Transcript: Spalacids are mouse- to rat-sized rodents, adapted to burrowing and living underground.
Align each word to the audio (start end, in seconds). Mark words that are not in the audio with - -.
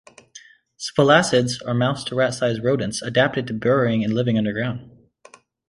Spalacids 0.79 1.61
are 1.67 1.75
mouse- 1.75 2.03
to 2.05 2.15
rat-sized 2.15 2.63
rodents, 2.63 3.03
adapted 3.03 3.45
to 3.45 3.53
burrowing 3.53 4.03
and 4.03 4.15
living 4.15 4.35
underground. 4.35 4.89